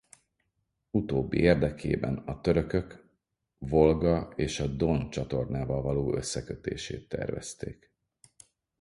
[0.91, 3.05] Utóbbi érdekében a törökök
[3.57, 7.91] Volga és a Don csatornával való összekötését tervezték.